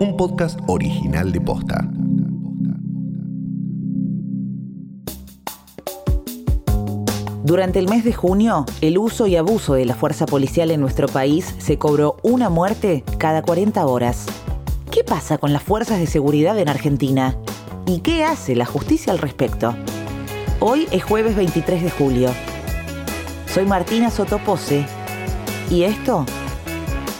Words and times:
un 0.00 0.16
podcast 0.16 0.58
original 0.66 1.30
de 1.30 1.40
Posta. 1.40 1.88
Durante 7.44 7.78
el 7.78 7.88
mes 7.88 8.04
de 8.04 8.12
junio, 8.12 8.64
el 8.80 8.98
uso 8.98 9.26
y 9.26 9.36
abuso 9.36 9.74
de 9.74 9.84
la 9.84 9.94
fuerza 9.94 10.26
policial 10.26 10.70
en 10.70 10.80
nuestro 10.80 11.06
país 11.08 11.54
se 11.58 11.78
cobró 11.78 12.16
una 12.22 12.48
muerte 12.48 13.04
cada 13.18 13.42
40 13.42 13.86
horas. 13.86 14.26
¿Qué 14.90 15.04
pasa 15.04 15.38
con 15.38 15.52
las 15.52 15.62
fuerzas 15.62 15.98
de 15.98 16.06
seguridad 16.06 16.58
en 16.58 16.68
Argentina? 16.68 17.36
¿Y 17.86 18.00
qué 18.00 18.24
hace 18.24 18.56
la 18.56 18.64
justicia 18.64 19.12
al 19.12 19.18
respecto? 19.18 19.76
Hoy 20.60 20.88
es 20.90 21.04
jueves 21.04 21.36
23 21.36 21.82
de 21.82 21.90
julio. 21.90 22.30
Soy 23.46 23.66
Martina 23.66 24.10
Sotopose 24.10 24.86
y 25.70 25.82
esto 25.82 26.24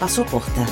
pasó 0.00 0.24
posta. 0.24 0.66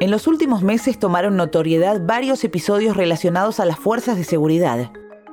En 0.00 0.10
los 0.10 0.26
últimos 0.26 0.62
meses 0.62 0.98
tomaron 0.98 1.36
notoriedad 1.36 2.00
varios 2.02 2.42
episodios 2.42 2.96
relacionados 2.96 3.60
a 3.60 3.66
las 3.66 3.78
fuerzas 3.78 4.16
de 4.16 4.24
seguridad. 4.24 4.90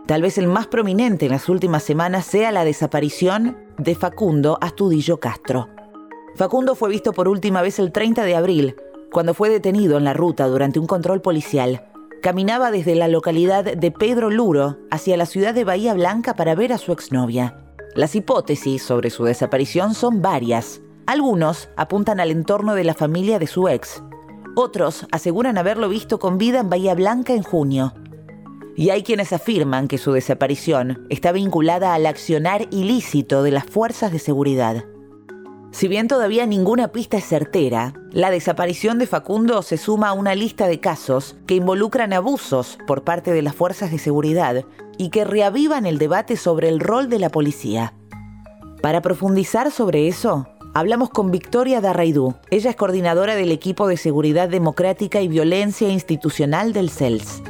Tal 0.08 0.22
vez 0.22 0.38
el 0.38 0.48
más 0.48 0.68
prominente 0.68 1.28
en 1.28 1.32
las 1.32 1.48
últimas 1.48 1.84
semanas 1.84 2.26
sea 2.26 2.52
la 2.52 2.66
desaparición 2.66 3.58
de 3.78 3.96
Facundo 3.96 4.58
Astudillo 4.60 5.22
Castro. 5.22 5.70
Facundo 6.36 6.76
fue 6.76 6.90
visto 6.90 7.14
por 7.14 7.30
última 7.30 7.62
vez 7.62 7.80
el 7.80 7.94
30 7.94 8.26
de 8.26 8.36
abril, 8.36 8.76
cuando 9.10 9.34
fue 9.34 9.50
detenido 9.50 9.98
en 9.98 10.04
la 10.04 10.14
ruta 10.14 10.48
durante 10.48 10.80
un 10.80 10.86
control 10.86 11.22
policial. 11.22 11.88
Caminaba 12.22 12.70
desde 12.70 12.96
la 12.96 13.08
localidad 13.08 13.64
de 13.64 13.92
Pedro 13.92 14.30
Luro 14.30 14.80
hacia 14.92 15.16
la 15.16 15.28
ciudad 15.28 15.54
de 15.54 15.64
Bahía 15.64 15.94
Blanca 15.94 16.34
para 16.34 16.56
ver 16.56 16.74
a 16.74 16.78
su 16.78 16.92
exnovia. 16.92 17.58
Las 17.96 18.16
hipótesis 18.16 18.84
sobre 18.84 19.12
su 19.12 19.24
desaparición 19.24 19.94
son 19.94 20.22
varias. 20.22 20.82
Algunos 21.06 21.70
apuntan 21.78 22.20
al 22.20 22.32
entorno 22.32 22.76
de 22.76 22.84
la 22.84 22.96
familia 22.96 23.40
de 23.40 23.48
su 23.48 23.70
ex, 23.70 24.04
otros 24.58 25.06
aseguran 25.12 25.58
haberlo 25.58 25.88
visto 25.88 26.20
con 26.20 26.38
vida 26.38 26.60
en 26.60 26.70
Bahía 26.70 26.96
Blanca 26.96 27.34
en 27.34 27.44
junio. 27.44 27.94
Y 28.76 28.90
hay 28.90 29.04
quienes 29.04 29.34
afirman 29.34 29.88
que 29.88 29.98
su 29.98 30.12
desaparición 30.12 31.06
está 31.10 31.32
vinculada 31.32 31.94
al 31.94 32.06
accionar 32.06 32.68
ilícito 32.72 33.44
de 33.44 33.52
las 33.52 33.66
fuerzas 33.66 34.12
de 34.12 34.20
seguridad. 34.20 34.84
Si 35.72 35.88
bien 35.88 36.08
todavía 36.08 36.46
ninguna 36.46 36.88
pista 36.90 37.18
es 37.18 37.26
certera, 37.26 37.94
la 38.12 38.32
desaparición 38.32 38.98
de 38.98 39.06
Facundo 39.06 39.62
se 39.62 39.78
suma 39.78 40.10
a 40.10 40.14
una 40.14 40.34
lista 40.34 40.68
de 40.68 40.80
casos 40.80 41.36
que 41.46 41.56
involucran 41.56 42.14
abusos 42.14 42.80
por 42.88 43.04
parte 43.04 43.32
de 43.32 43.42
las 43.42 43.56
fuerzas 43.56 43.92
de 43.92 44.00
seguridad 44.00 44.64
y 44.98 45.10
que 45.10 45.24
reavivan 45.24 45.86
el 45.86 46.00
debate 46.00 46.36
sobre 46.36 46.70
el 46.70 46.80
rol 46.80 47.10
de 47.10 47.20
la 47.20 47.30
policía. 47.30 47.94
Para 48.82 49.02
profundizar 49.02 49.72
sobre 49.72 50.08
eso, 50.08 50.48
Hablamos 50.78 51.10
con 51.10 51.32
Victoria 51.32 51.82
Darraidú. 51.82 52.36
Ella 52.52 52.70
es 52.70 52.76
coordinadora 52.76 53.34
del 53.34 53.52
equipo 53.52 53.88
de 53.88 53.98
seguridad 53.98 54.48
democrática 54.48 55.22
y 55.22 55.28
violencia 55.28 55.90
institucional 55.90 56.72
del 56.72 56.92
CELS. 56.92 57.42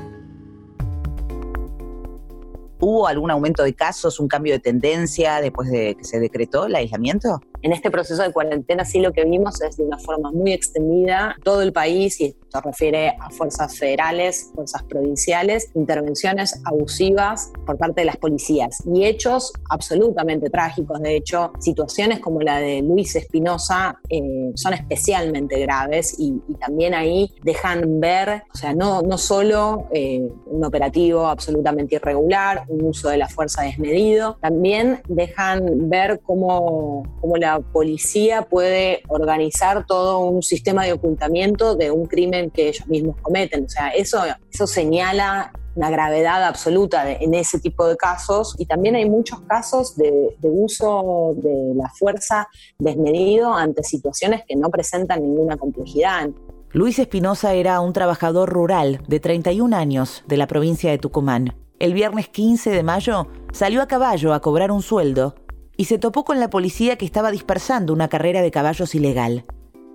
¿Hubo 2.80 3.06
algún 3.06 3.30
aumento 3.30 3.64
de 3.64 3.74
casos, 3.74 4.22
un 4.22 4.30
cambio 4.30 4.54
de 4.54 4.60
tendencia 4.60 5.42
después 5.42 5.70
de 5.70 5.96
que 5.96 6.06
se 6.06 6.22
decretó 6.22 6.68
el 6.68 6.76
aislamiento? 6.76 7.42
En 7.62 7.72
este 7.74 7.90
proceso 7.92 8.22
de 8.22 8.32
cuarentena 8.32 8.86
sí 8.86 9.00
lo 9.00 9.12
que 9.12 9.26
vimos 9.26 9.62
es 9.62 9.78
de 9.78 9.84
una 9.84 9.98
forma 9.98 10.32
muy 10.32 10.54
extendida 10.54 11.36
todo 11.44 11.62
el 11.62 11.74
país, 11.74 12.20
y 12.22 12.26
esto 12.26 12.62
refiere 12.62 13.10
a 13.20 13.30
fuerzas 13.30 13.78
federales, 13.78 14.52
fuerzas 14.54 14.84
provinciales, 14.84 15.70
intervenciones 15.76 16.62
abusivas 16.66 17.52
por 17.66 17.78
parte 17.78 18.02
de 18.02 18.06
las 18.06 18.18
policías 18.18 18.84
y 18.86 19.06
hechos 19.06 19.52
absolutamente 19.70 20.50
trágicos. 20.50 21.02
De 21.02 21.16
hecho, 21.16 21.52
situaciones 21.60 22.20
como 22.20 22.42
la 22.42 22.60
de 22.60 22.82
Luis 22.82 23.16
Espinosa 23.16 24.00
eh, 24.10 24.52
son 24.56 24.74
especialmente 24.74 25.60
graves 25.60 26.16
y, 26.18 26.38
también 26.60 26.96
ahí 26.96 27.34
dejan 27.44 28.00
ver, 28.00 28.44
o 28.54 28.58
sea, 28.58 28.74
no, 28.74 29.02
no 29.02 29.18
solo 29.18 29.88
eh, 29.92 30.28
un 30.48 30.66
operativo 30.66 31.28
absolutamente 31.28 31.96
irregular, 31.96 32.64
un 32.68 32.86
uso 32.86 33.10
de 33.10 33.18
la 33.18 33.28
fuerza 33.28 33.62
desmedido, 33.62 34.38
también 34.42 35.02
dejan 35.08 35.88
ver 35.90 36.20
cómo, 36.24 37.04
cómo 37.22 37.38
la 37.38 37.47
la 37.48 37.60
policía 37.60 38.42
puede 38.42 39.04
organizar 39.08 39.86
todo 39.86 40.20
un 40.20 40.44
sistema 40.44 40.84
de 40.84 40.94
ocultamiento 40.94 41.76
de 41.76 41.92
un 41.92 42.06
crimen 42.06 42.50
que 42.52 42.70
ellos 42.70 42.88
mismos 42.88 43.16
cometen. 43.22 43.66
O 43.66 43.70
sea, 43.70 43.90
eso, 43.90 44.22
eso 44.52 44.68
señala 44.68 45.54
una 45.76 45.90
gravedad 45.90 46.44
absoluta 46.44 47.10
en 47.12 47.34
ese 47.34 47.60
tipo 47.60 47.88
de 47.88 47.96
casos 47.96 48.56
y 48.58 48.66
también 48.66 48.96
hay 48.96 49.08
muchos 49.08 49.40
casos 49.42 49.96
de, 49.96 50.36
de, 50.40 50.50
uso 50.50 51.36
de 51.38 51.74
la 51.76 51.90
fuerza 51.90 52.48
desmedido 52.80 53.54
ante 53.54 53.84
situaciones 53.84 54.42
que 54.48 54.56
no 54.56 54.70
presentan 54.70 55.22
ninguna 55.22 55.56
complejidad. 55.56 56.30
Luis 56.72 57.00
Espinosa 57.00 57.54
era 57.54 57.80
un 57.80 57.94
trabajador 57.94 58.50
rural 58.50 59.02
de 59.08 59.20
31 59.20 59.76
años 59.76 60.24
de 60.28 60.38
la 60.38 60.48
provincia 60.48 60.92
de 60.92 60.98
Tucumán. 60.98 61.56
El 61.80 61.94
viernes 61.94 62.28
15 62.28 62.72
de 62.72 62.84
mayo 62.84 63.28
salió 63.54 63.82
a 63.82 63.88
caballo 63.88 64.34
a 64.34 64.42
cobrar 64.42 64.72
un 64.72 64.82
sueldo 64.82 65.36
y 65.78 65.86
se 65.86 66.00
topó 66.00 66.26
con 66.26 66.40
la 66.40 66.50
policía 66.50 66.98
que 66.98 67.06
estaba 67.06 67.32
dispersando 67.32 67.94
una 67.94 68.10
carrera 68.10 68.42
de 68.42 68.52
caballos 68.52 68.96
ilegal. 68.96 69.46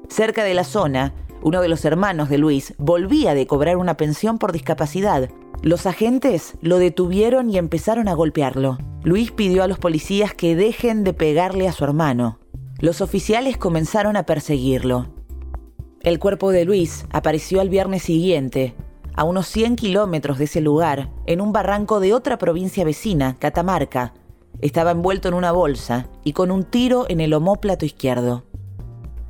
Cerca 0.08 0.44
de 0.44 0.54
la 0.54 0.64
zona, 0.64 1.12
uno 1.42 1.60
de 1.60 1.68
los 1.68 1.84
hermanos 1.84 2.28
de 2.28 2.38
Luis 2.38 2.74
volvía 2.78 3.34
de 3.34 3.46
cobrar 3.46 3.76
una 3.76 3.96
pensión 3.96 4.38
por 4.38 4.52
discapacidad. 4.52 5.28
Los 5.60 5.86
agentes 5.86 6.54
lo 6.60 6.78
detuvieron 6.78 7.50
y 7.50 7.58
empezaron 7.58 8.08
a 8.08 8.14
golpearlo. 8.14 8.78
Luis 9.02 9.32
pidió 9.32 9.64
a 9.64 9.68
los 9.68 9.78
policías 9.78 10.34
que 10.34 10.54
dejen 10.54 11.02
de 11.02 11.12
pegarle 11.12 11.66
a 11.66 11.72
su 11.72 11.82
hermano. 11.82 12.38
Los 12.78 13.00
oficiales 13.00 13.56
comenzaron 13.56 14.16
a 14.16 14.24
perseguirlo. 14.24 15.08
El 16.00 16.18
cuerpo 16.18 16.50
de 16.50 16.64
Luis 16.64 17.06
apareció 17.10 17.60
al 17.60 17.68
viernes 17.68 18.02
siguiente, 18.02 18.74
a 19.14 19.24
unos 19.24 19.46
100 19.48 19.76
kilómetros 19.76 20.38
de 20.38 20.44
ese 20.44 20.60
lugar, 20.60 21.10
en 21.26 21.40
un 21.40 21.52
barranco 21.52 22.00
de 22.00 22.14
otra 22.14 22.38
provincia 22.38 22.84
vecina, 22.84 23.36
Catamarca, 23.38 24.14
estaba 24.62 24.92
envuelto 24.92 25.28
en 25.28 25.34
una 25.34 25.52
bolsa 25.52 26.06
y 26.24 26.32
con 26.32 26.50
un 26.50 26.64
tiro 26.64 27.04
en 27.08 27.20
el 27.20 27.34
homóplato 27.34 27.84
izquierdo. 27.84 28.44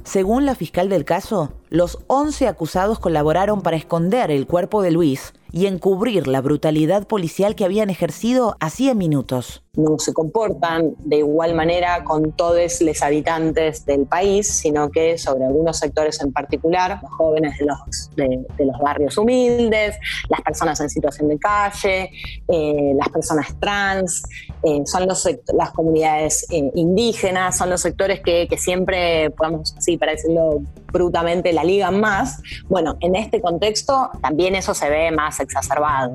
Según 0.05 0.47
la 0.47 0.55
fiscal 0.55 0.89
del 0.89 1.05
caso, 1.05 1.53
los 1.69 1.99
11 2.07 2.47
acusados 2.47 2.99
colaboraron 2.99 3.63
para 3.63 3.77
esconder 3.77 4.31
el 4.31 4.47
cuerpo 4.47 4.83
de 4.83 4.93
Luis 4.93 5.33
y 5.53 5.67
encubrir 5.67 6.27
la 6.27 6.41
brutalidad 6.41 7.07
policial 7.07 7.55
que 7.55 7.65
habían 7.65 7.91
ejercido 7.91 8.57
hacía 8.59 8.95
minutos. 8.95 9.63
No 9.75 9.99
se 9.99 10.13
comportan 10.13 10.95
de 10.99 11.19
igual 11.19 11.55
manera 11.55 12.05
con 12.05 12.33
todos 12.33 12.81
los 12.83 13.03
habitantes 13.03 13.87
del 13.87 14.07
país, 14.07 14.49
sino 14.49 14.91
que 14.91 15.17
sobre 15.17 15.45
algunos 15.45 15.79
sectores 15.79 16.21
en 16.21 16.33
particular, 16.33 16.99
los 17.03 17.11
jóvenes 17.13 17.59
de 17.59 17.67
los, 17.67 18.11
de, 18.17 18.65
los 18.65 18.79
barrios 18.79 19.17
humildes, 19.17 19.97
las 20.29 20.41
personas 20.43 20.81
en 20.81 20.91
situación 20.91 21.29
de 21.29 21.39
calle, 21.39 22.11
eh, 22.49 22.93
las 22.97 23.09
personas 23.09 23.55
trans, 23.61 24.23
eh, 24.63 24.83
son 24.85 25.07
los, 25.07 25.27
las 25.55 25.71
comunidades 25.71 26.47
eh, 26.51 26.71
indígenas, 26.75 27.57
son 27.57 27.71
los 27.71 27.81
sectores 27.81 28.21
que, 28.21 28.47
que 28.49 28.59
siempre, 28.59 29.31
podemos 29.31 29.75
así 29.77 29.97
para 29.97 30.13
decirlo 30.13 30.63
brutamente, 30.93 31.53
la 31.53 31.65
ligan 31.65 32.01
más. 32.01 32.41
Bueno, 32.69 32.97
en 33.01 33.17
este 33.17 33.41
contexto 33.41 34.11
también 34.21 34.55
eso 34.55 34.75
se 34.75 34.89
ve 34.89 35.11
más 35.11 35.41
exacerbado. 35.43 36.13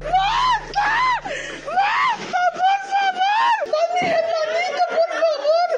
¡Basta! 0.00 0.88
¡Basta, 1.66 2.40
por 2.54 2.80
favor! 2.90 3.56
¡Familia, 3.64 4.20
familia, 4.32 4.84
por 4.88 5.10
favor! 5.18 5.68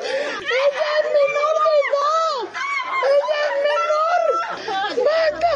¡Ella 0.61 0.89
es 1.01 1.06
menor 1.19 1.56
de 1.67 1.75
edad! 1.89 2.39
¡Ella 3.17 3.41
es 3.47 3.56
menor! 3.71 4.21
¡Basta! 5.06 5.51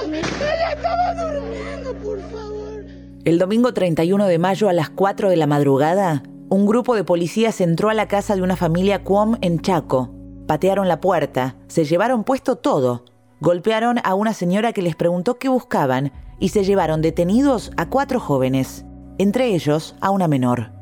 ¡Ella 0.54 0.68
estaba 0.72 1.08
durmiendo, 1.14 1.88
por 2.02 2.18
favor! 2.30 2.84
El 3.24 3.38
domingo 3.38 3.74
31 3.74 4.26
de 4.26 4.38
mayo 4.38 4.68
a 4.68 4.72
las 4.72 4.90
4 4.90 5.30
de 5.30 5.36
la 5.36 5.46
madrugada, 5.46 6.22
un 6.48 6.66
grupo 6.66 6.94
de 6.94 7.04
policías 7.04 7.60
entró 7.60 7.90
a 7.90 7.94
la 7.94 8.08
casa 8.08 8.36
de 8.36 8.42
una 8.42 8.56
familia 8.56 9.02
Cuom 9.02 9.36
en 9.40 9.60
Chaco. 9.60 10.10
Patearon 10.46 10.88
la 10.88 11.00
puerta, 11.00 11.56
se 11.68 11.84
llevaron 11.84 12.24
puesto 12.24 12.56
todo, 12.56 13.04
golpearon 13.40 13.98
a 14.04 14.14
una 14.14 14.34
señora 14.34 14.72
que 14.72 14.82
les 14.82 14.94
preguntó 14.94 15.38
qué 15.38 15.48
buscaban 15.48 16.12
y 16.44 16.50
se 16.50 16.62
llevaron 16.62 17.00
detenidos 17.00 17.72
a 17.78 17.88
cuatro 17.88 18.20
jóvenes, 18.20 18.84
entre 19.16 19.54
ellos 19.54 19.96
a 20.02 20.10
una 20.10 20.28
menor. 20.28 20.72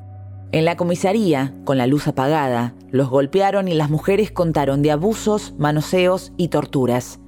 En 0.50 0.64
la 0.64 0.76
comisaría, 0.76 1.54
con 1.62 1.78
la 1.78 1.86
luz 1.86 2.08
apagada, 2.08 2.74
los 2.90 3.08
golpearon 3.08 3.68
y 3.68 3.74
las 3.74 3.88
mujeres 3.88 4.32
contaron 4.32 4.82
de 4.82 4.90
abusos, 4.90 5.54
manoseos 5.58 6.32
y 6.36 6.48
torturas. 6.48 7.20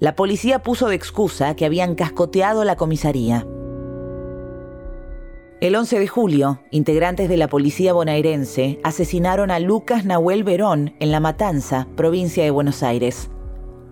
La 0.00 0.16
policía 0.16 0.62
puso 0.62 0.88
de 0.88 0.94
excusa 0.94 1.54
que 1.54 1.66
habían 1.66 1.96
cascoteado 1.96 2.64
la 2.64 2.76
comisaría. 2.76 3.46
El 5.60 5.76
11 5.76 5.98
de 5.98 6.08
julio, 6.08 6.62
integrantes 6.70 7.28
de 7.28 7.36
la 7.36 7.48
policía 7.48 7.92
bonaerense 7.92 8.80
asesinaron 8.84 9.50
a 9.50 9.58
Lucas 9.58 10.06
Nahuel 10.06 10.44
Verón 10.44 10.94
en 10.98 11.12
La 11.12 11.20
Matanza, 11.20 11.88
provincia 11.94 12.42
de 12.42 12.50
Buenos 12.50 12.82
Aires. 12.82 13.28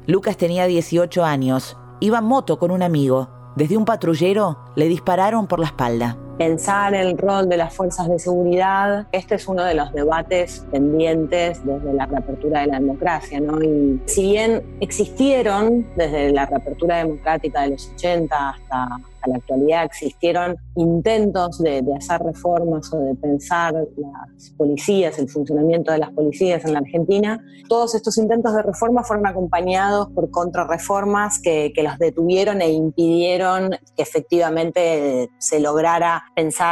Lucas 0.07 0.39
tenía 0.39 0.65
18 0.65 1.23
años, 1.23 1.77
iba 2.01 2.21
en 2.21 2.25
moto 2.25 2.59
con 2.59 2.71
un 2.71 2.83
amigo. 2.83 3.44
Desde 3.57 3.77
un 3.77 3.85
patrullero 3.85 4.59
le 4.75 4.89
dispararon 4.89 5.47
por 5.47 5.61
la 5.61 5.67
espalda. 5.67 6.17
pensar 6.37 6.93
el 6.95 7.17
rol 7.17 7.49
de 7.49 7.57
las 7.57 7.73
fuerzas 7.73 8.09
de 8.09 8.19
seguridad, 8.19 9.07
este 9.13 9.37
es 9.37 9.47
uno 9.47 9.63
de 9.63 9.75
los 9.75 9.93
debates 9.93 10.67
pendientes 10.73 11.65
desde 11.65 11.93
la 11.93 12.07
reapertura 12.07 12.63
de 12.63 12.67
la 12.67 12.81
democracia, 12.81 13.41
¿no? 13.41 13.63
Y 13.63 14.03
si 14.07 14.33
bien 14.33 14.79
existieron 14.81 15.87
desde 15.95 16.33
la 16.33 16.47
reapertura 16.47 16.97
democrática 16.97 17.63
de 17.63 17.71
los 17.71 17.89
80 17.95 18.49
hasta 18.49 18.89
la 19.27 19.37
actualidad 19.37 19.85
existieron 19.85 20.57
intentos 20.77 21.59
de, 21.59 21.83
hacer 21.97 22.21
reformas 22.23 22.93
o 22.93 22.99
de 22.99 23.15
pensar 23.15 23.75
las 23.75 24.51
policías, 24.57 25.19
el 25.19 25.29
funcionamiento 25.29 25.93
de 25.93 25.99
las 25.99 26.11
policías 26.11 26.65
en 26.65 26.73
la 26.73 26.81
Argentina, 26.81 27.43
todos 27.69 27.95
estos 27.95 28.19
intentos 28.19 28.55
de 28.55 28.63
reforma 28.63 29.05
fueron 29.05 29.27
acompañados 29.27 30.09
por 30.15 30.31
contrarreformas 30.31 31.41
que, 31.41 31.73
que 31.75 31.83
los 31.83 31.99
detuvieron 31.99 32.61
e 32.61 32.71
impidieron 32.71 33.71
que 33.97 34.03
efectivamente 34.03 35.31
se 35.39 35.61
lograra 35.61 36.25
pensar 36.35 36.65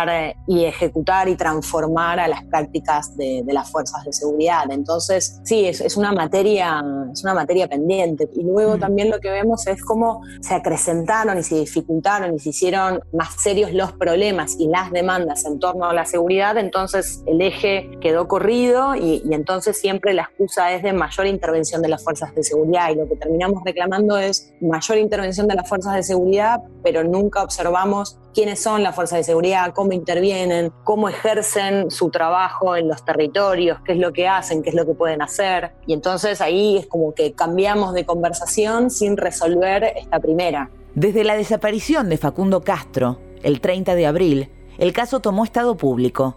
y 0.46 0.64
ejecutar 0.64 1.28
y 1.28 1.36
transformar 1.36 2.18
a 2.20 2.28
las 2.28 2.44
prácticas 2.44 3.16
de, 3.16 3.44
las 3.46 3.70
fuerzas 3.70 4.04
de 4.04 4.12
seguridad. 4.12 4.64
Entonces, 4.70 5.40
sí, 5.44 5.66
es, 5.66 5.96
una 5.96 6.12
materia, 6.12 6.82
es 7.12 7.22
una 7.22 7.34
materia 7.34 7.68
pendiente. 7.68 8.28
Y 8.32 8.42
luego 8.42 8.76
mm. 8.76 8.80
también 8.80 9.10
lo 9.10 9.20
que 9.20 9.30
vemos 9.30 9.66
es 9.66 9.84
cómo 9.84 10.22
se 10.40 10.54
acrecentaron 10.54 11.38
y 11.38 11.42
se 11.42 11.56
dificultaron 11.56 12.34
y 12.34 12.38
se 12.42 12.50
hicieron 12.50 13.00
más 13.12 13.40
serios 13.40 13.72
los 13.72 13.92
problemas 13.92 14.56
y 14.58 14.66
las 14.66 14.90
demandas 14.90 15.44
en 15.44 15.60
torno 15.60 15.86
a 15.86 15.94
la 15.94 16.04
seguridad, 16.04 16.56
entonces 16.58 17.22
el 17.26 17.40
eje 17.40 17.88
quedó 18.00 18.26
corrido 18.26 18.96
y, 18.96 19.22
entonces 19.30 19.78
siempre 19.78 20.12
la 20.12 20.22
excusa 20.22 20.72
es 20.72 20.82
de 20.82 20.92
mayor 20.92 21.26
intervención 21.26 21.80
de 21.82 21.88
las 21.88 22.02
fuerzas 22.02 22.34
de 22.34 22.42
seguridad 22.42 22.90
y 22.90 22.96
lo 22.96 23.08
que 23.08 23.16
terminamos 23.16 23.62
reclamando 23.64 24.18
es 24.18 24.52
mayor 24.60 24.98
intervención 24.98 25.46
de 25.46 25.54
las 25.54 25.68
fuerzas 25.68 25.94
de 25.94 26.02
seguridad, 26.02 26.60
pero 26.82 27.04
nunca 27.04 27.42
observamos 27.42 28.18
quiénes 28.34 28.60
son 28.60 28.82
las 28.82 28.94
fuerzas 28.94 29.18
de 29.18 29.24
seguridad, 29.24 29.72
cómo 29.74 29.92
intervienen, 29.92 30.72
cómo 30.84 31.08
ejercen 31.08 31.90
su 31.90 32.10
trabajo 32.10 32.76
en 32.76 32.88
los 32.88 33.04
territorios, 33.04 33.78
qué 33.84 33.92
es 33.92 33.98
lo 33.98 34.12
que 34.12 34.26
hacen, 34.26 34.62
qué 34.62 34.70
es 34.70 34.74
lo 34.74 34.86
que 34.86 34.94
pueden 34.94 35.22
hacer. 35.22 35.72
Y 35.86 35.92
entonces 35.92 36.40
ahí 36.40 36.78
es 36.78 36.86
como 36.86 37.14
que 37.14 37.32
cambiamos 37.32 37.94
de 37.94 38.04
conversación 38.04 38.90
sin 38.90 39.16
resolver 39.16 39.84
esta 39.96 40.18
primera. 40.20 40.70
Desde 40.94 41.24
la 41.24 41.36
desaparición 41.36 42.10
de 42.10 42.18
Facundo 42.18 42.60
Castro, 42.60 43.18
el 43.42 43.62
30 43.62 43.94
de 43.94 44.06
abril, 44.06 44.50
el 44.76 44.92
caso 44.92 45.20
tomó 45.20 45.42
estado 45.42 45.74
público. 45.78 46.36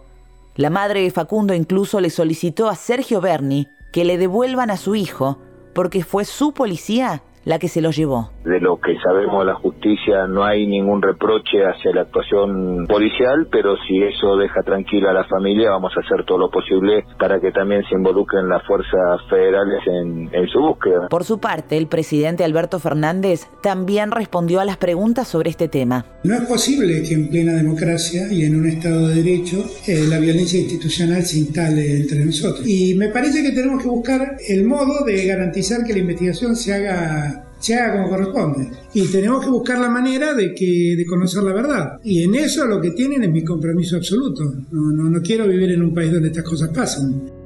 La 0.54 0.70
madre 0.70 1.02
de 1.02 1.10
Facundo 1.10 1.52
incluso 1.52 2.00
le 2.00 2.08
solicitó 2.08 2.70
a 2.70 2.74
Sergio 2.74 3.20
Berni 3.20 3.68
que 3.92 4.06
le 4.06 4.16
devuelvan 4.16 4.70
a 4.70 4.78
su 4.78 4.94
hijo 4.94 5.38
porque 5.74 6.02
fue 6.02 6.24
su 6.24 6.54
policía 6.54 7.22
la 7.46 7.60
que 7.60 7.68
se 7.68 7.80
lo 7.80 7.92
llevó. 7.92 8.30
De 8.44 8.60
lo 8.60 8.78
que 8.80 8.98
sabemos 8.98 9.40
de 9.40 9.52
la 9.52 9.54
justicia 9.54 10.26
no 10.26 10.44
hay 10.44 10.66
ningún 10.66 11.00
reproche 11.00 11.64
hacia 11.64 11.92
la 11.92 12.02
actuación 12.02 12.86
policial, 12.88 13.46
pero 13.50 13.76
si 13.86 14.02
eso 14.02 14.36
deja 14.36 14.62
tranquila 14.62 15.10
a 15.10 15.14
la 15.14 15.24
familia, 15.24 15.70
vamos 15.70 15.92
a 15.96 16.00
hacer 16.00 16.26
todo 16.26 16.38
lo 16.38 16.50
posible 16.50 17.04
para 17.18 17.40
que 17.40 17.52
también 17.52 17.82
se 17.88 17.94
involucren 17.94 18.48
las 18.48 18.66
fuerzas 18.66 19.20
federales 19.30 19.80
en, 19.86 20.28
en 20.34 20.48
su 20.48 20.58
búsqueda. 20.58 21.06
Por 21.08 21.22
su 21.22 21.38
parte, 21.38 21.76
el 21.76 21.86
presidente 21.86 22.42
Alberto 22.42 22.80
Fernández 22.80 23.46
también 23.62 24.10
respondió 24.10 24.58
a 24.58 24.64
las 24.64 24.76
preguntas 24.76 25.28
sobre 25.28 25.50
este 25.50 25.68
tema. 25.68 26.04
No 26.24 26.34
es 26.34 26.42
posible 26.48 27.02
que 27.06 27.14
en 27.14 27.28
plena 27.28 27.52
democracia 27.52 28.26
y 28.28 28.44
en 28.44 28.58
un 28.58 28.66
Estado 28.66 29.06
de 29.06 29.22
Derecho 29.22 29.58
eh, 29.86 30.04
la 30.08 30.18
violencia 30.18 30.58
institucional 30.58 31.22
se 31.22 31.38
instale 31.38 31.96
entre 31.98 32.24
nosotros. 32.24 32.66
Y 32.66 32.94
me 32.94 33.08
parece 33.08 33.40
que 33.44 33.52
tenemos 33.52 33.80
que 33.80 33.88
buscar 33.88 34.36
el 34.48 34.64
modo 34.64 35.04
de 35.04 35.26
garantizar 35.26 35.84
que 35.86 35.92
la 35.92 36.00
investigación 36.00 36.56
se 36.56 36.74
haga 36.74 37.35
se 37.58 37.74
haga 37.74 37.96
como 37.96 38.10
corresponde. 38.10 38.70
Y 38.94 39.10
tenemos 39.10 39.44
que 39.44 39.50
buscar 39.50 39.78
la 39.78 39.88
manera 39.88 40.34
de, 40.34 40.54
que, 40.54 40.94
de 40.96 41.06
conocer 41.06 41.42
la 41.42 41.52
verdad. 41.52 42.00
Y 42.04 42.22
en 42.22 42.34
eso 42.34 42.66
lo 42.66 42.80
que 42.80 42.90
tienen 42.90 43.24
es 43.24 43.30
mi 43.30 43.44
compromiso 43.44 43.96
absoluto. 43.96 44.44
No, 44.70 44.92
no, 44.92 45.10
no 45.10 45.22
quiero 45.22 45.46
vivir 45.46 45.72
en 45.72 45.82
un 45.82 45.94
país 45.94 46.12
donde 46.12 46.28
estas 46.28 46.44
cosas 46.44 46.70
pasan. 46.70 47.36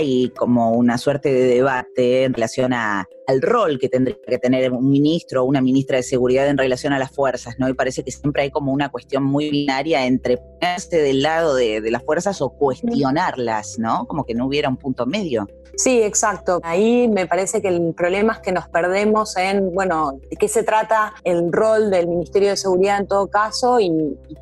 hay 0.00 0.30
como 0.30 0.72
una 0.72 0.98
suerte 0.98 1.32
de 1.32 1.46
debate 1.46 2.24
en 2.24 2.32
relación 2.32 2.72
al 2.72 3.06
rol 3.42 3.78
que 3.78 3.88
tendría 3.88 4.16
que 4.26 4.38
tener 4.38 4.72
un 4.72 4.88
ministro 4.88 5.42
o 5.42 5.46
una 5.46 5.60
ministra 5.60 5.96
de 5.96 6.02
seguridad 6.02 6.48
en 6.48 6.56
relación 6.56 6.92
a 6.92 6.98
las 6.98 7.10
fuerzas, 7.10 7.56
¿no? 7.58 7.68
Y 7.68 7.74
parece 7.74 8.04
que 8.04 8.12
siempre 8.12 8.42
hay 8.42 8.50
como 8.50 8.72
una 8.72 8.90
cuestión 8.90 9.24
muy 9.24 9.50
binaria 9.50 10.06
entre 10.06 10.38
ponerse 10.38 11.02
del 11.02 11.22
lado 11.22 11.54
de, 11.54 11.80
de 11.80 11.90
las 11.90 12.04
fuerzas 12.04 12.40
o 12.40 12.50
cuestionarlas, 12.50 13.78
¿no? 13.78 14.06
Como 14.06 14.24
que 14.24 14.34
no 14.34 14.46
hubiera 14.46 14.68
un 14.68 14.76
punto 14.76 15.06
medio. 15.06 15.48
Sí, 15.82 16.02
exacto. 16.02 16.60
Ahí 16.62 17.08
me 17.08 17.26
parece 17.26 17.62
que 17.62 17.68
el 17.68 17.94
problema 17.94 18.34
es 18.34 18.40
que 18.40 18.52
nos 18.52 18.68
perdemos 18.68 19.34
en, 19.38 19.72
bueno, 19.72 20.20
de 20.28 20.36
qué 20.36 20.46
se 20.46 20.62
trata 20.62 21.14
el 21.24 21.50
rol 21.50 21.90
del 21.90 22.06
Ministerio 22.06 22.50
de 22.50 22.58
Seguridad 22.58 22.98
en 22.98 23.06
todo 23.06 23.28
caso 23.28 23.80
y, 23.80 23.90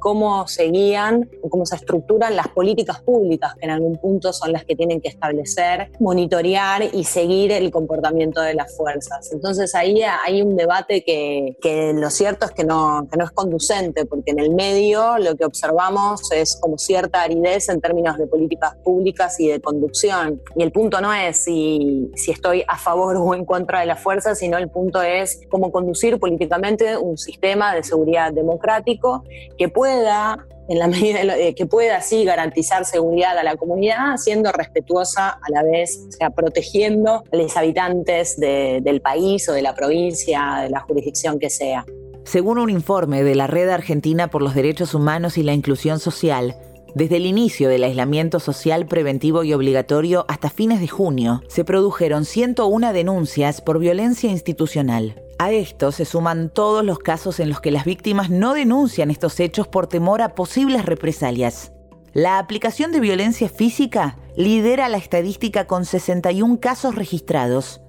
cómo 0.00 0.46
se 0.46 0.64
guían 0.64 1.28
cómo 1.50 1.66
se 1.66 1.74
estructuran 1.74 2.36
las 2.36 2.48
políticas 2.48 3.00
públicas 3.00 3.54
que 3.54 3.64
en 3.64 3.70
algún 3.70 3.96
punto 3.96 4.32
son 4.32 4.52
las 4.52 4.64
que 4.64 4.76
tienen 4.76 5.00
que 5.00 5.08
establecer, 5.08 5.90
monitorear 5.98 6.82
y 6.92 7.04
seguir 7.04 7.52
el 7.52 7.70
comportamiento 7.70 8.40
de 8.40 8.54
las 8.54 8.76
fuerzas. 8.76 9.32
Entonces 9.32 9.74
ahí 9.74 10.02
hay 10.02 10.42
un 10.42 10.56
debate 10.56 11.02
que, 11.02 11.56
que 11.60 11.92
lo 11.94 12.10
cierto 12.10 12.46
es 12.46 12.52
que 12.52 12.64
no, 12.64 13.08
que 13.10 13.16
no 13.16 13.24
es 13.24 13.30
conducente, 13.30 14.04
porque 14.04 14.32
en 14.32 14.40
el 14.40 14.50
medio 14.54 15.18
lo 15.18 15.34
que 15.36 15.44
observamos 15.44 16.30
es 16.32 16.56
como 16.60 16.78
cierta 16.78 17.22
aridez 17.22 17.68
en 17.68 17.80
términos 17.80 18.18
de 18.18 18.26
políticas 18.26 18.76
públicas 18.84 19.40
y 19.40 19.48
de 19.48 19.60
conducción. 19.60 20.40
Y 20.54 20.62
el 20.62 20.70
punto 20.70 21.00
no 21.00 21.12
es 21.12 21.27
si, 21.32 22.10
estoy 22.26 22.64
a 22.66 22.76
favor 22.78 23.16
o 23.16 23.34
en 23.34 23.44
contra 23.44 23.80
de 23.80 23.86
la 23.86 23.96
fuerza, 23.96 24.34
sino 24.34 24.58
el 24.58 24.68
punto 24.68 25.02
es 25.02 25.40
cómo 25.50 25.72
conducir 25.72 26.18
políticamente 26.18 26.96
un 26.96 27.18
sistema 27.18 27.74
de 27.74 27.82
seguridad 27.82 28.32
democrático 28.32 29.24
que 29.56 29.68
pueda 29.68 30.46
en 30.68 30.78
la 30.78 30.86
medida 30.88 31.20
que 31.54 31.66
pueda 31.66 31.96
así 31.96 32.24
garantizar 32.24 32.84
seguridad 32.84 33.36
a 33.38 33.42
la 33.42 33.56
comunidad, 33.56 34.16
siendo 34.16 34.52
respetuosa 34.52 35.30
a 35.30 35.50
la 35.50 35.62
vez, 35.62 36.04
o 36.08 36.12
sea, 36.12 36.30
protegiendo 36.30 37.24
a 37.32 37.36
los 37.36 37.56
habitantes 37.56 38.38
del 38.38 39.00
país 39.00 39.48
o 39.48 39.52
de 39.52 39.62
la 39.62 39.74
provincia, 39.74 40.60
de 40.62 40.70
la 40.70 40.80
jurisdicción 40.80 41.38
que 41.38 41.50
sea. 41.50 41.86
Según 42.24 42.58
un 42.58 42.68
informe 42.68 43.22
de 43.22 43.34
la 43.34 43.46
Red 43.46 43.70
Argentina 43.70 44.28
por 44.28 44.42
los 44.42 44.54
Derechos 44.54 44.94
Humanos 44.94 45.38
y 45.38 45.42
la 45.42 45.54
Inclusión 45.54 45.98
Social, 45.98 46.56
desde 46.98 47.18
el 47.18 47.26
inicio 47.26 47.68
del 47.68 47.84
aislamiento 47.84 48.40
social 48.40 48.86
preventivo 48.86 49.44
y 49.44 49.54
obligatorio 49.54 50.24
hasta 50.26 50.50
fines 50.50 50.80
de 50.80 50.88
junio, 50.88 51.42
se 51.46 51.64
produjeron 51.64 52.24
101 52.24 52.92
denuncias 52.92 53.60
por 53.60 53.78
violencia 53.78 54.28
institucional. 54.28 55.22
A 55.38 55.52
esto 55.52 55.92
se 55.92 56.04
suman 56.04 56.50
todos 56.50 56.84
los 56.84 56.98
casos 56.98 57.38
en 57.38 57.50
los 57.50 57.60
que 57.60 57.70
las 57.70 57.84
víctimas 57.84 58.30
no 58.30 58.52
denuncian 58.52 59.12
estos 59.12 59.38
hechos 59.38 59.68
por 59.68 59.86
temor 59.86 60.22
a 60.22 60.34
posibles 60.34 60.86
represalias. 60.86 61.70
La 62.14 62.40
aplicación 62.40 62.90
de 62.90 62.98
violencia 62.98 63.48
física 63.48 64.18
lidera 64.36 64.88
la 64.88 64.96
estadística 64.96 65.68
con 65.68 65.84
61 65.84 66.58
casos 66.58 66.96
registrados, 66.96 67.80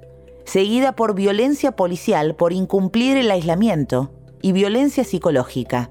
seguida 0.46 0.96
por 0.96 1.16
violencia 1.16 1.72
policial 1.72 2.36
por 2.36 2.54
incumplir 2.54 3.18
el 3.18 3.32
aislamiento 3.32 4.12
y 4.44 4.52
violencia 4.52 5.04
psicológica. 5.04 5.90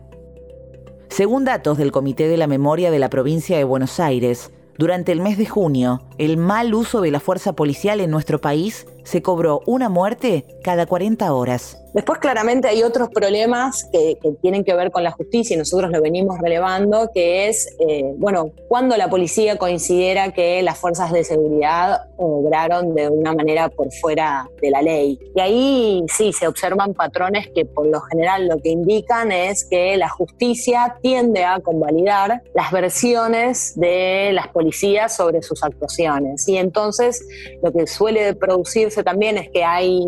Según 1.11 1.45
datos 1.45 1.79
del 1.79 1.91
Comité 1.91 2.29
de 2.29 2.37
la 2.37 2.47
Memoria 2.47 2.91
de 2.91 2.99
la 2.99 3.11
provincia 3.11 3.57
de 3.57 3.65
Buenos 3.65 3.99
Aires, 3.99 4.53
durante 4.77 5.11
el 5.11 5.21
mes 5.21 5.37
de 5.39 5.47
junio, 5.47 6.01
el 6.19 6.37
mal 6.37 6.75
uso 6.75 7.01
de 7.01 7.11
la 7.11 7.21
fuerza 7.21 7.53
policial 7.55 8.01
en 8.01 8.11
nuestro 8.11 8.41
país 8.41 8.87
se 9.05 9.23
cobró 9.23 9.63
una 9.65 9.89
muerte 9.89 10.45
cada 10.63 10.85
40 10.85 11.33
horas. 11.33 11.79
Después 11.95 12.19
claramente 12.19 12.69
hay 12.69 12.83
otros 12.83 13.09
problemas 13.09 13.89
que, 13.91 14.19
tienen 14.43 14.63
que 14.63 14.75
ver 14.75 14.91
con 14.91 15.03
la 15.03 15.11
justicia 15.11 15.55
y 15.55 15.59
nosotros 15.59 15.91
lo 15.91 16.03
venimos 16.03 16.39
relevando, 16.39 17.11
que 17.15 17.49
es, 17.49 17.75
eh, 17.81 18.13
bueno, 18.19 18.53
cuando 18.69 18.97
la 18.99 19.09
policía 19.09 19.57
considera 19.57 20.33
que 20.33 20.63
las 20.63 20.77
fuerzas 20.77 21.11
de 21.13 21.25
seguridad 21.25 22.03
obraron 22.19 22.95
de 22.95 23.09
una 23.09 23.33
manera 23.33 23.71
por 23.71 23.91
fuera 23.91 24.49
de 24.61 24.71
la 24.71 24.83
ley. 24.83 25.19
Y 25.35 25.41
ahí 25.41 26.05
sí 26.09 26.33
se 26.35 26.47
observan 26.47 26.93
patrones 26.93 27.49
que 27.55 27.65
por 27.65 27.87
lo 27.87 28.03
general 28.03 28.47
lo 28.49 28.59
que 28.59 28.69
indican 28.69 29.33
es 29.33 29.65
que 29.65 29.97
la 29.97 30.11
justicia 30.11 30.99
tiende 31.01 31.45
a 31.45 31.61
convalidar 31.61 32.43
las 32.55 32.71
versiones 32.71 33.73
de 33.81 34.31
las 34.35 34.49
policías 34.49 35.17
sobre 35.17 35.43
sus 35.43 35.65
actuaciones. 35.65 36.08
Y 36.47 36.57
entonces 36.57 37.25
lo 37.63 37.73
que 37.73 37.87
suele 37.87 38.35
producirse 38.35 39.03
también 39.03 39.39
es 39.39 39.51
que 39.51 39.65
hay 39.65 40.01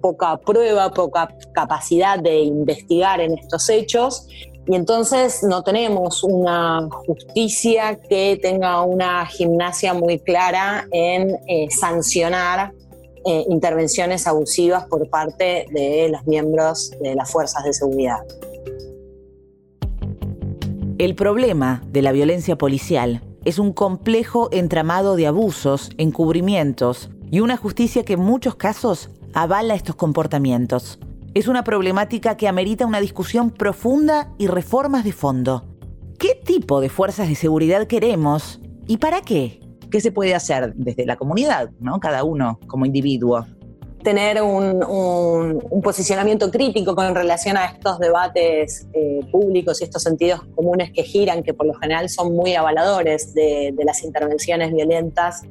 poca 0.00 0.36
prueba, 0.38 0.90
poca 0.90 1.34
capacidad 1.54 2.18
de 2.18 2.40
investigar 2.40 3.20
en 3.20 3.38
estos 3.38 3.68
hechos 3.70 4.26
y 4.66 4.76
entonces 4.76 5.42
no 5.42 5.62
tenemos 5.62 6.22
una 6.24 6.88
justicia 6.90 8.00
que 8.08 8.38
tenga 8.40 8.82
una 8.82 9.26
gimnasia 9.26 9.92
muy 9.92 10.18
clara 10.18 10.86
en 10.90 11.36
eh, 11.48 11.68
sancionar 11.70 12.72
eh, 13.26 13.44
intervenciones 13.48 14.26
abusivas 14.26 14.84
por 14.86 15.08
parte 15.10 15.66
de 15.70 16.08
los 16.10 16.26
miembros 16.26 16.92
de 17.00 17.14
las 17.14 17.30
fuerzas 17.30 17.64
de 17.64 17.72
seguridad. 17.74 18.18
El 20.98 21.14
problema 21.14 21.82
de 21.88 22.02
la 22.02 22.12
violencia 22.12 22.56
policial 22.56 23.20
es 23.44 23.58
un 23.58 23.72
complejo 23.72 24.48
entramado 24.52 25.16
de 25.16 25.26
abusos, 25.26 25.90
encubrimientos 25.98 27.10
y 27.30 27.40
una 27.40 27.56
justicia 27.56 28.04
que 28.04 28.14
en 28.14 28.20
muchos 28.20 28.54
casos 28.54 29.10
avala 29.34 29.74
estos 29.74 29.96
comportamientos. 29.96 30.98
es 31.34 31.48
una 31.48 31.64
problemática 31.64 32.36
que 32.36 32.46
amerita 32.46 32.86
una 32.86 33.00
discusión 33.00 33.50
profunda 33.50 34.32
y 34.38 34.46
reformas 34.46 35.02
de 35.02 35.10
fondo. 35.10 35.64
¿Qué 36.16 36.40
tipo 36.44 36.80
de 36.80 36.88
fuerzas 36.88 37.28
de 37.28 37.34
seguridad 37.34 37.88
queremos 37.88 38.60
y 38.86 38.98
para 38.98 39.20
qué? 39.20 39.60
¿Qué 39.90 40.00
se 40.00 40.12
puede 40.12 40.34
hacer 40.36 40.74
desde 40.76 41.04
la 41.04 41.16
comunidad, 41.16 41.70
¿no? 41.80 41.98
cada 41.98 42.22
uno 42.22 42.60
como 42.68 42.86
individuo? 42.86 43.46
Tener 44.04 44.40
un, 44.42 45.82
posicionamiento 45.82 46.50
crítico 46.50 46.94
con 46.94 47.14
relación 47.14 47.56
a 47.56 47.66
estos 47.66 47.98
debates 47.98 48.86
eh, 48.92 49.20
públicos 49.32 49.80
y 49.80 49.84
estos 49.84 50.02
sentidos 50.02 50.42
comunes 50.54 50.92
que 50.92 51.02
giran, 51.02 51.42
que 51.42 51.52
por 51.52 51.66
lo 51.66 51.74
general 51.74 52.08
son 52.08 52.34
muy 52.34 52.54
avaladores 52.54 53.34
de, 53.34 53.74
las 53.84 54.02
intervenciones 54.04 54.72
violentas 54.72 55.42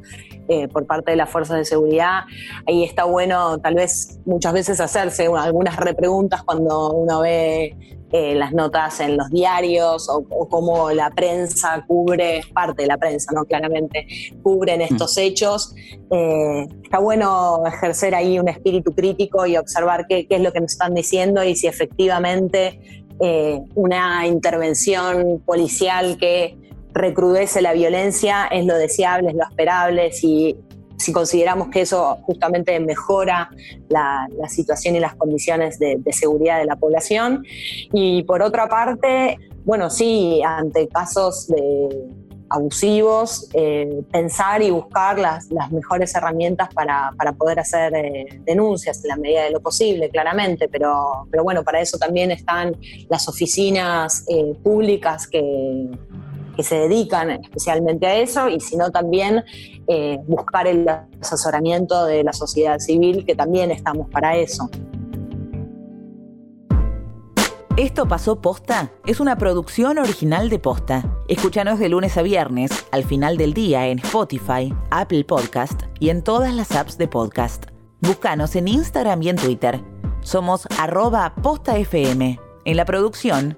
eh, 0.48 0.68
por 0.68 0.86
parte 0.86 1.12
de 1.12 1.18
las 1.18 1.30
fuerzas 1.30 1.58
de 1.58 1.66
seguridad. 1.66 2.22
Ahí 2.68 2.84
está 2.84 3.06
bueno 3.06 3.58
tal 3.60 3.76
vez 3.76 4.20
muchas 4.26 4.54
veces 4.54 4.80
hacerse 4.80 5.28
algunas 5.28 5.78
repreguntas 5.78 6.44
cuando 6.44 6.92
uno 6.92 7.22
ve 7.22 7.76
eh, 8.16 8.36
las 8.36 8.54
notas 8.54 9.00
en 9.00 9.18
los 9.18 9.32
diarios 9.32 10.08
o, 10.08 10.48
cómo 10.48 10.92
la 10.92 11.10
prensa 11.10 11.84
cubre, 11.88 12.42
parte 12.54 12.84
de 12.84 12.88
la 12.88 13.00
prensa, 13.00 13.32
¿no? 13.34 13.44
Claramente, 13.44 14.06
cubren 14.44 14.82
mm. 14.82 14.84
estos 14.84 15.18
hechos. 15.18 15.74
Eh, 16.12 16.68
está 16.84 17.00
bueno 17.00 17.64
ejercer 17.66 18.14
ahí 18.14 18.38
un 18.38 18.50
espíritu 18.50 18.94
crítico 18.94 19.48
y 19.48 19.58
observar 19.58 20.06
qué, 20.08 20.28
es 20.30 20.42
lo 20.42 20.54
que 20.54 20.62
nos 20.62 20.74
están 20.74 20.94
diciendo 20.94 21.44
y 21.44 21.56
si 21.56 21.66
efectivamente 21.66 22.80
eh, 23.20 23.60
una 23.74 24.28
intervención 24.28 25.42
policial 25.44 26.16
que 26.20 26.56
recrudece 26.94 27.62
la 27.62 27.74
violencia 27.74 28.48
es 28.48 28.66
lo 28.66 28.76
deseable, 28.76 29.30
es 29.30 29.36
lo 29.36 29.44
esperable, 29.44 30.12
si 30.12 30.58
si 31.04 31.12
consideramos 31.12 31.70
que 31.70 31.82
eso 31.82 32.18
justamente 32.24 32.80
mejora 32.80 33.50
la, 33.90 34.28
situación 34.48 34.96
y 34.96 35.00
las 35.00 35.16
condiciones 35.16 35.80
de, 35.80 36.02
seguridad 36.12 36.60
de 36.60 36.66
la 36.66 36.76
población. 36.76 37.46
Y 37.92 38.24
por 38.24 38.42
otra 38.42 38.68
parte, 38.68 39.38
bueno, 39.66 39.90
sí, 39.90 40.42
ante 40.44 40.88
casos 40.88 41.48
de 41.48 42.08
abusivos, 42.50 43.50
eh, 43.54 44.04
pensar 44.12 44.62
y 44.62 44.70
buscar 44.70 45.18
las, 45.18 45.50
mejores 45.72 46.14
herramientas 46.14 46.70
para, 46.74 47.12
poder 47.38 47.60
hacer 47.60 47.96
eh, 47.96 48.42
denuncias 48.46 49.04
en 49.04 49.10
la 49.10 49.18
medida 49.18 49.44
de 49.44 49.52
lo 49.52 49.60
posible, 49.60 50.10
claramente, 50.10 50.70
pero, 50.70 51.28
pero 51.32 51.44
bueno, 51.44 51.64
para 51.64 51.82
eso 51.82 51.98
también 51.98 52.30
están 52.30 52.76
las 53.10 53.28
oficinas 53.28 54.24
eh, 54.28 54.56
públicas 54.62 55.28
que, 55.28 55.90
que 56.56 56.64
se 56.64 56.76
dedican 56.76 57.32
especialmente 57.32 58.06
a 58.06 58.16
eso 58.16 58.50
y 58.50 58.60
sino 58.60 58.92
también 58.92 59.44
eh, 59.88 60.20
buscar 60.28 60.68
el 60.68 60.88
asesoramiento 61.22 62.06
de 62.06 62.24
la 62.24 62.34
sociedad 62.34 62.80
civil, 62.80 63.26
que 63.26 63.36
también 63.36 63.72
estamos 63.72 64.10
para 64.10 64.38
eso. 64.38 64.70
Esto 67.76 68.08
pasó 68.08 68.40
posta 68.40 68.92
es 69.08 69.20
una 69.20 69.36
producción 69.36 69.98
original 69.98 70.48
de 70.50 70.60
posta. 70.60 71.04
Escúchanos 71.28 71.80
de 71.80 71.90
lunes 71.90 72.16
a 72.18 72.22
viernes, 72.22 72.86
al 72.92 73.04
final 73.04 73.36
del 73.36 73.56
día 73.56 73.88
en 73.88 73.98
Spotify, 73.98 74.72
Apple 74.92 75.24
Podcast 75.24 75.82
y 76.00 76.10
en 76.10 76.24
todas 76.24 76.54
las 76.54 76.74
apps 76.74 77.00
de 77.00 77.08
podcast. 77.08 77.66
Búscanos 78.00 78.56
en 78.56 78.68
Instagram 78.68 79.24
y 79.24 79.30
en 79.30 79.38
Twitter. 79.38 79.82
Somos 80.22 80.68
arroba 80.80 81.34
postafm. 81.42 82.38
En 82.66 82.78
la 82.78 82.86
producción 82.86 83.58